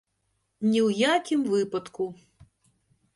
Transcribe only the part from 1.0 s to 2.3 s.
якім выпадку.